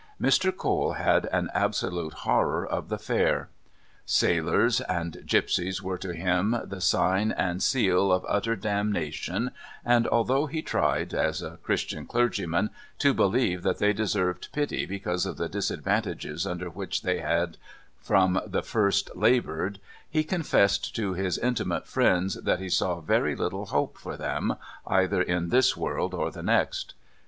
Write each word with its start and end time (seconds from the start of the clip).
Mr. 0.19 0.51
Cole 0.55 0.93
had 0.93 1.27
an 1.27 1.51
absolute 1.53 2.13
horror 2.25 2.65
of 2.65 2.89
the 2.89 2.97
fair. 2.97 3.49
Sailors 4.03 4.81
and 4.89 5.21
gipsies 5.27 5.83
were 5.83 5.99
to 5.99 6.11
him 6.15 6.59
the 6.65 6.81
sign 6.81 7.31
and 7.31 7.61
seal 7.61 8.11
of 8.11 8.25
utter 8.27 8.55
damnation, 8.55 9.51
and 9.85 10.07
although 10.07 10.47
he 10.47 10.63
tried, 10.63 11.13
as 11.13 11.43
a 11.43 11.59
Christian 11.61 12.07
clergyman, 12.07 12.71
to 12.97 13.13
believe 13.13 13.61
that 13.61 13.77
they 13.77 13.93
deserved 13.93 14.49
pity 14.51 14.87
because 14.87 15.27
of 15.27 15.37
the 15.37 15.47
disadvantages 15.47 16.47
under 16.47 16.71
which 16.71 17.03
they 17.03 17.19
had 17.19 17.57
from 17.99 18.41
the 18.43 18.63
first 18.63 19.15
laboured, 19.15 19.79
he 20.09 20.23
confessed 20.23 20.95
to 20.95 21.13
his 21.13 21.37
intimate 21.37 21.85
friends 21.87 22.33
that 22.43 22.57
he 22.59 22.69
saw 22.69 23.01
very 23.01 23.35
little 23.35 23.67
hope 23.67 23.99
for 23.99 24.17
them 24.17 24.55
either 24.87 25.21
in 25.21 25.49
this 25.49 25.77
world 25.77 26.15
or 26.15 26.31
the 26.31 26.41
next. 26.41 26.95